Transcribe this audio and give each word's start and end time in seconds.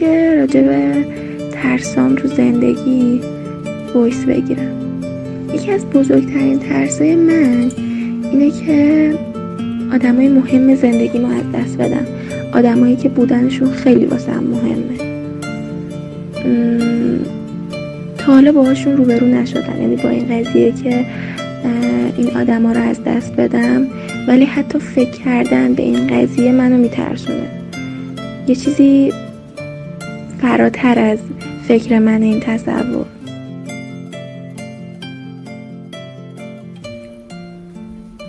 که 0.00 0.34
راجع 0.38 0.62
به 0.62 1.04
ترسام 1.52 2.14
تو 2.14 2.28
زندگی 2.28 3.20
ویس 3.94 4.24
بگیرم. 4.24 4.76
یکی 5.54 5.70
از 5.70 5.84
بزرگترین 5.86 6.58
ترسای 6.58 7.14
من 7.14 7.70
اینه 8.32 8.50
که 8.50 9.12
آدمای 9.92 10.28
مهم 10.28 10.74
زندگی 10.74 11.18
ما 11.18 11.28
از 11.28 11.52
دست 11.54 11.78
بدم 11.78 12.06
آدمایی 12.52 12.96
که 12.96 13.08
بودنشون 13.08 13.70
خیلی 13.70 14.04
واسه 14.04 14.32
مهمه. 14.32 14.96
تا 18.18 18.32
حالا 18.32 18.52
باهاشون 18.52 18.96
روبرو 18.96 19.26
نشدم. 19.26 19.80
یعنی 19.80 19.96
با 19.96 20.08
این 20.08 20.24
قضیه 20.24 20.72
که 20.72 21.06
این 22.16 22.36
آدما 22.36 22.72
رو 22.72 22.80
از 22.80 23.04
دست 23.04 23.36
بدم 23.36 23.86
ولی 24.28 24.44
حتی 24.44 24.78
فکر 24.78 25.10
کردن 25.10 25.74
به 25.74 25.82
این 25.82 26.06
قضیه 26.06 26.52
منو 26.52 26.76
میترسونه. 26.76 27.48
یه 28.48 28.54
چیزی 28.54 29.12
فراتر 30.40 30.98
از 30.98 31.18
فکر 31.68 31.98
من 31.98 32.22
این 32.22 32.40
تصور. 32.40 33.06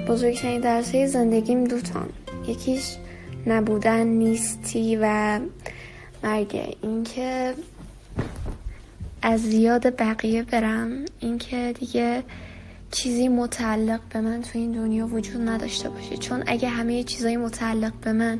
بزرگترین 0.07 0.61
درسه 0.61 1.07
زندگیم 1.07 1.63
دوتان. 1.63 2.09
یکیش 2.47 2.95
نبودن 3.47 4.07
نیستی 4.07 4.95
و 5.01 5.39
مرگ. 6.23 6.75
اینکه 6.81 7.53
از 9.21 9.41
زیاد 9.41 10.01
بقیه 10.01 10.43
برم. 10.43 11.05
اینکه 11.19 11.73
دیگه 11.79 12.23
چیزی 12.91 13.27
متعلق 13.27 13.99
به 14.13 14.21
من 14.21 14.41
تو 14.41 14.59
این 14.59 14.71
دنیا 14.71 15.07
وجود 15.07 15.49
نداشته 15.49 15.89
باشه. 15.89 16.17
چون 16.17 16.43
اگه 16.47 16.69
همه 16.69 17.03
چیزایی 17.03 17.37
متعلق 17.37 17.93
به 17.93 18.11
من 18.13 18.39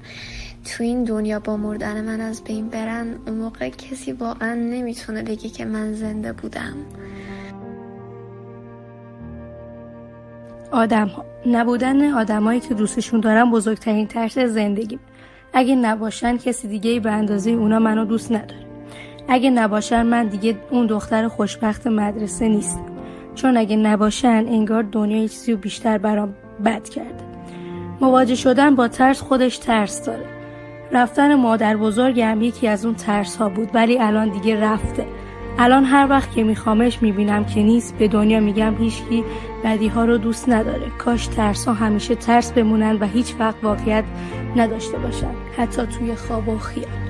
تو 0.68 0.84
این 0.84 1.04
دنیا 1.04 1.40
با 1.40 1.58
مردن 1.58 2.06
من 2.06 2.22
از 2.22 2.44
بین 2.44 2.70
برن 2.70 3.16
اون 3.28 3.38
موقع 3.38 3.70
کسی 3.70 4.12
واقعا 4.12 4.54
نمی‌تونه 4.54 5.24
بگه 5.24 5.50
که 5.50 5.66
من 5.66 5.94
زنده 5.94 6.34
بودم. 6.34 6.74
آدم 10.72 11.08
ها 11.08 11.26
نبودن 11.46 12.14
آدمایی 12.14 12.60
که 12.60 12.74
دوستشون 12.74 13.20
دارم 13.20 13.52
بزرگترین 13.52 14.08
ترس 14.08 14.38
زندگی 14.38 15.00
اگه 15.54 15.76
نباشن 15.76 16.38
کسی 16.38 16.68
دیگه 16.68 17.00
به 17.00 17.12
اندازه 17.12 17.52
اونا 17.52 17.80
منو 17.80 18.06
دوست 18.06 18.32
نداره. 18.32 18.66
اگه 19.28 19.50
نباشن 19.50 20.06
من 20.06 20.28
دیگه 20.28 20.58
اون 20.72 20.86
دختر 20.86 21.28
خوشبخت 21.28 21.88
مدرسه 21.88 22.48
نیستم. 22.48 22.86
چون 23.36 23.58
اگه 23.58 23.76
نباشن 23.76 24.46
انگار 24.48 24.84
دنیا 24.84 25.22
یه 25.22 25.28
چیزی 25.28 25.56
بیشتر 25.56 25.98
برام 25.98 26.34
بد 26.66 26.90
کرده. 26.90 27.24
مواجه 28.02 28.36
شدن 28.36 28.76
با 28.76 28.88
ترس 28.88 29.22
خودش 29.22 29.58
ترس 29.58 30.06
داره. 30.06 30.37
رفتن 30.92 31.36
مادر 31.36 31.78
بزرگم 31.78 32.42
یکی 32.42 32.68
از 32.68 32.86
اون 32.86 32.96
ترس 32.96 33.36
ها 33.36 33.50
بود 33.50 33.70
ولی 33.74 34.00
الان 34.00 34.30
دیگه 34.30 34.62
رفته. 34.62 35.06
الان 35.60 35.84
هر 35.84 36.08
وقت 36.10 36.32
که 36.32 36.44
میخوامش 36.44 37.02
می‌بینم 37.02 37.46
که 37.46 37.64
نیست 37.64 37.98
به 37.98 38.08
دنیا 38.08 38.40
میگم 38.40 38.76
هیچکی 38.78 39.24
بدی 39.64 39.88
ها 39.88 40.06
رو 40.06 40.18
دوست 40.18 40.50
نداره. 40.50 40.90
کاش 40.98 41.28
ترس 41.28 41.68
ها 41.68 41.74
همیشه 41.74 42.16
ترس 42.16 42.52
بمونن 42.52 42.96
و 42.96 43.06
هیچ 43.06 43.36
وقت 43.40 43.56
واقعیت 43.64 44.04
نداشته 44.56 44.98
باشن. 44.98 45.32
حتی 45.58 45.82
توی 45.86 46.16
خواب 46.16 46.50
و 46.50 46.58
خیال. 46.58 47.07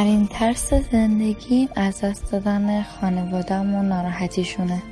بزرگترین 0.00 0.26
ترس 0.26 0.74
زندگی 0.92 1.68
از 1.76 2.00
دست 2.00 2.32
دادن 2.32 2.82
خانوادم 2.82 3.74
و 3.74 3.82
ناراحتیشونه. 3.82 4.82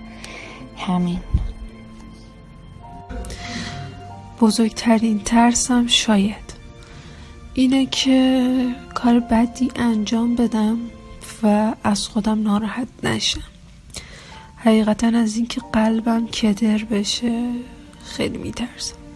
همین. 0.77 1.19
بزرگترین 4.41 5.19
ترسم 5.19 5.87
شاید 5.87 6.55
اینه 7.55 7.87
که 7.87 8.75
کار 8.95 9.21
بدی 9.21 9.71
انجام 9.77 10.35
بدم 10.35 10.79
و 11.43 11.75
از 11.85 12.09
خودم 12.09 12.43
ناراحت 12.43 12.89
نشم. 13.03 13.43
حقیقتا 14.57 15.07
از 15.07 15.37
اینکه 15.37 15.61
قلبم 15.73 16.27
کدر 16.27 16.85
بشه 16.85 17.53
خیلی 18.05 18.39
میترسم. 18.39 19.08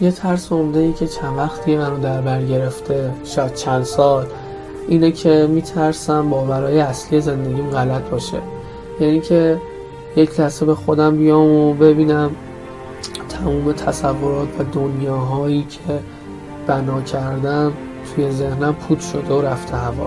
یه 0.00 0.10
ترس 0.10 0.52
عمده 0.52 0.80
ای 0.80 0.92
که 0.92 1.06
چند 1.06 1.38
وقتی 1.38 1.76
منو 1.76 1.98
در 1.98 2.20
بر 2.20 2.42
گرفته 2.42 3.10
شاید 3.24 3.54
چند 3.54 3.82
سال 3.82 4.26
اینه 4.88 5.12
که 5.12 5.46
میترسم 5.50 6.30
باورهای 6.30 6.80
اصلی 6.80 7.20
زندگیم 7.20 7.70
غلط 7.70 8.02
باشه. 8.02 8.38
یعنی 9.00 9.20
که 9.20 9.60
یک 10.16 10.40
لحظه 10.40 10.66
به 10.66 10.74
خودم 10.74 11.16
بیام 11.16 11.52
و 11.52 11.74
ببینم 11.74 12.30
تمام 13.28 13.72
تصورات 13.72 14.48
و 14.58 14.64
دنیاهایی 14.72 15.62
که 15.62 16.00
بنا 16.66 17.00
کردم 17.00 17.72
توی 18.14 18.30
ذهنم 18.30 18.74
پود 18.74 19.00
شده 19.00 19.34
و 19.34 19.42
رفته 19.42 19.76
هوا. 19.76 20.06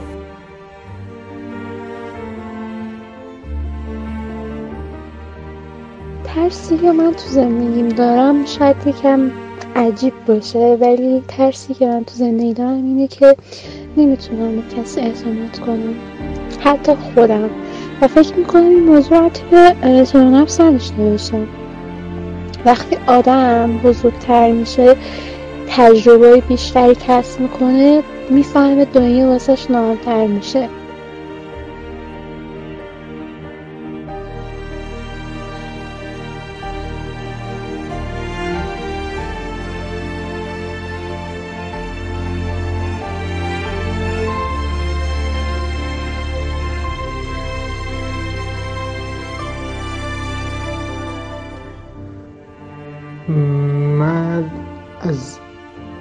ترسی 6.24 6.78
که 6.78 6.92
من 6.92 7.12
تو 7.12 7.30
زندگیم 7.30 7.90
دارم 7.90 8.46
شاید 8.46 8.88
یکم 8.88 9.32
عجیب 9.78 10.14
باشه 10.28 10.78
ولی 10.82 11.24
ترسی 11.28 11.74
که 11.74 11.88
من 11.88 12.04
تو 12.04 12.16
زندگی 12.16 12.54
دارم 12.54 12.74
اینه 12.74 13.08
که 13.08 13.36
نمی‌تونم 13.98 14.56
به 14.56 14.76
کسی 14.76 15.02
اعتماد 15.02 15.60
کنم. 15.66 15.96
حتی 16.60 16.92
خودم. 16.96 17.50
و 18.02 18.08
فکر 18.08 18.36
می‌کنم 18.36 18.70
این 18.70 18.84
موضوع 18.84 19.30
به 19.52 19.76
اعتماد 19.84 20.34
نفس 20.34 20.62
نداشته 20.62 21.48
وقتی 22.66 22.98
آدم 23.08 23.78
بزرگتر 23.84 24.52
میشه 24.52 24.96
تجربه 25.70 26.42
بیشتری 26.42 26.96
کسب 27.08 27.40
می‌کنه 27.40 28.04
می‌فهمه 28.30 28.86
دنیا 28.86 29.28
واسش 29.28 29.72
نارمتر 29.72 30.28
میشه. 30.28 30.70
من 53.28 54.52
از 55.02 55.40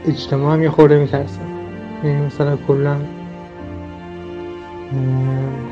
اجتماع 0.05 0.53
هم 0.53 0.63
یه 0.63 0.71
خورده 0.71 0.99
میترسم. 0.99 1.47
یعنی 2.05 2.27
مثلا 2.27 2.57
کلا 2.57 3.01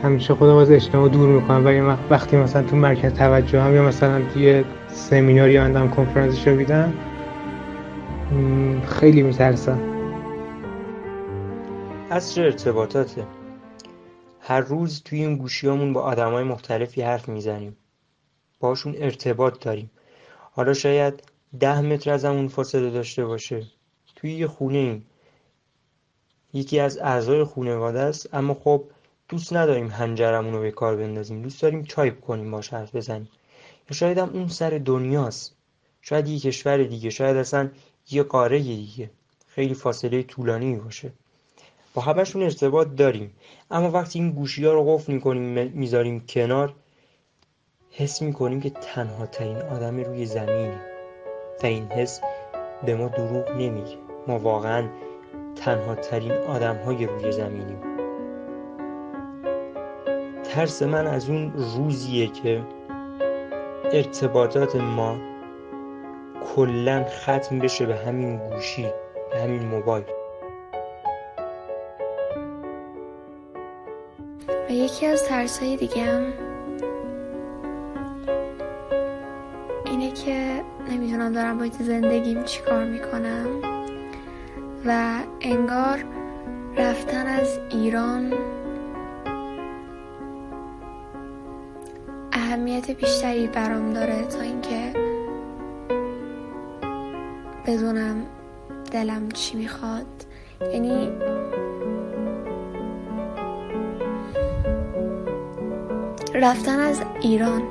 همیشه 0.03 0.35
خودم 0.35 0.56
از 0.56 0.71
اجتماع 0.71 1.09
دور 1.09 1.29
می‌کنم. 1.29 1.65
ولی 1.65 1.81
وقتی 2.11 2.37
مثلا 2.37 2.62
تو 2.62 2.77
مرکز 2.77 3.12
توجه 3.12 3.61
هم 3.62 3.75
یا 3.75 3.83
مثلا 3.83 4.23
توی 4.35 4.65
سمیناری 4.89 5.59
اندم 5.59 5.89
کنفرانسش 5.89 6.49
رو 6.49 6.56
بیدم 6.56 6.93
خیلی 8.87 9.23
میترسم. 9.23 9.79
چه 12.35 12.43
ارتباطاته. 12.43 13.27
هر 14.41 14.61
روز 14.61 15.03
توی 15.05 15.21
این 15.21 15.37
گوشیامون 15.37 15.93
با 15.93 16.00
آدمای 16.00 16.45
مختلفی 16.45 17.03
حرف 17.03 17.29
می‌زنیم. 17.29 17.77
باشون 18.61 18.95
ارتباط 18.99 19.65
داریم. 19.65 19.91
حالا 20.53 20.75
شاید 20.75 21.23
ده 21.61 21.81
متر 21.81 22.11
از 22.11 22.25
همون 22.25 22.49
فاصله 22.49 22.91
داشته 22.91 23.25
باشه. 23.25 23.67
توی 24.17 24.33
یه 24.33 24.47
خونه 24.47 24.79
ایم. 24.79 25.06
یکی 26.53 26.81
از 26.81 26.99
اعضای 26.99 27.45
خانواده 27.45 28.01
است 28.01 28.35
اما 28.35 28.55
خب 28.55 28.85
دوست 29.29 29.53
نداریم 29.53 29.87
حنجرمون 29.87 30.53
رو 30.53 30.61
به 30.61 30.71
کار 30.71 30.97
بندازیم. 30.97 31.43
دوست 31.43 31.62
داریم 31.62 31.83
تایپ 31.83 32.21
کنیم 32.21 32.51
باش 32.51 32.69
حرف 32.69 32.95
بزنیم. 32.97 33.29
یا 33.91 33.97
شاید 33.97 34.19
هم 34.19 34.31
اون 34.33 34.49
سر 34.49 34.81
دنیاست. 34.85 35.56
شاید 36.03 36.29
یه 36.29 36.39
کشور 36.39 36.85
دیگه 36.85 37.11
شاید 37.11 37.37
اصلا 37.37 37.71
یه 38.11 38.23
قاره 38.23 38.59
دیگه. 38.59 39.11
خیلی 39.47 39.75
فاصله 39.75 40.23
طولانی 40.23 40.77
باشه. 40.77 41.12
با 41.95 42.03
همشون 42.03 42.43
ارتباط 42.43 42.89
داریم. 42.97 43.35
اما 43.71 43.91
وقتی 43.91 44.19
این 44.19 44.31
گوشی 44.31 44.65
ها 44.65 44.73
رو 44.73 44.95
قفل 44.95 45.12
می‌کنیم 45.12 45.73
می‌ذاریم 45.75 46.27
کنار 46.29 46.75
حس 47.91 48.23
می‌کنیم 48.23 48.61
که 48.61 48.71
تنها 48.71 49.27
ترین 49.27 49.57
آدم 49.57 49.97
روی 49.97 50.27
زمینیم. 50.27 50.94
و 51.62 51.67
این 51.67 51.89
حس 51.89 52.21
به 52.87 52.95
ما 52.95 53.09
دروغ 53.09 53.51
نمیگه. 53.51 53.97
ما 54.27 54.39
واقعا 54.39 54.89
تنها 55.56 55.95
ترین 55.95 56.33
آدم 56.33 56.77
های 56.77 57.06
روی 57.06 57.33
زمینیم. 57.33 57.79
ترس 60.45 60.83
من 60.83 61.06
از 61.06 61.31
اون 61.31 61.53
روزیه 61.77 62.27
که 62.27 62.62
ارتباطات 63.93 64.77
ما 64.77 65.17
کلا 66.55 67.05
ختم 67.05 67.59
بشه 67.59 67.87
به 67.87 67.97
همین 67.97 68.37
گوشی 68.37 68.87
به 69.31 69.41
همین 69.41 69.62
موبایل. 69.62 70.05
و 74.69 74.73
یکی 74.73 75.07
از 75.07 75.25
ترس 75.25 75.59
های 75.59 75.77
دیگم 75.77 76.23
اینه 76.23 76.54
نمی‌دونم 80.94 81.32
دارم 81.32 81.58
باید 81.58 81.73
زندگیم 81.73 82.43
چیکار 82.43 82.85
می‌کنم. 82.85 83.46
و 84.87 85.19
انگار 85.41 86.05
رفتن 86.76 87.26
از 87.26 87.58
ایران 87.70 88.32
اهمیت 92.32 92.91
بیشتری 92.91 93.46
برام 93.46 93.93
داره 93.93 94.25
تا 94.25 94.41
اینکه 94.41 94.93
بدونم 97.67 98.26
دلم 98.93 99.29
چی 99.29 99.56
می‌خواد. 99.56 100.26
یعنی 100.73 101.08
رفتن 106.35 106.79
از 106.79 107.02
ایران 107.20 107.62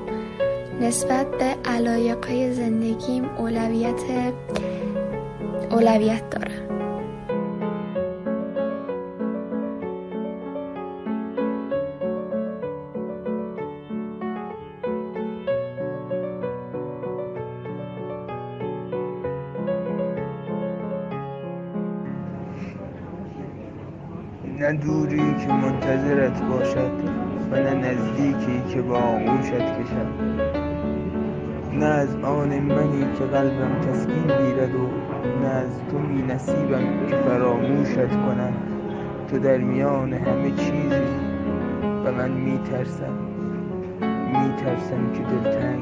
نسبت 0.83 1.31
به 1.31 1.56
علایقه 1.65 2.51
زندگیم 2.51 3.25
اولویت 3.25 4.01
اولویت 5.71 6.30
داره. 6.30 6.53
نه 24.59 24.74
دوری 24.74 25.18
که 25.18 25.47
منتظرت 25.47 26.41
باشد 26.41 26.91
و 27.51 27.56
نه 27.56 27.74
نزدیکی 27.74 28.74
که 28.74 28.81
با 28.81 28.97
آغوشت 28.97 29.51
کشد. 29.51 30.52
نه 31.79 31.85
از 31.85 32.15
آن 32.15 32.59
منی 32.59 33.05
که 33.19 33.25
قلبم 33.25 33.81
تسکین 33.81 34.23
گیرد 34.23 34.75
و 34.75 34.87
نه 35.41 35.47
از 35.47 35.79
تو 35.91 35.99
می 35.99 36.21
نصیبم 36.21 37.07
که 37.09 37.15
فراموشت 37.15 38.11
کنم 38.11 38.53
تو 39.27 39.39
در 39.39 39.57
میان 39.57 40.13
همه 40.13 40.51
چیزی 40.51 41.01
و 42.05 42.11
من 42.11 42.31
می 42.31 42.57
ترسم 42.57 43.13
می 44.27 44.53
ترسم 44.57 45.11
که 45.13 45.23
دلتنگ 45.23 45.81